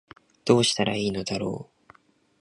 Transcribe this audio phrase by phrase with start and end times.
[0.45, 1.91] どうしたら良いのだろう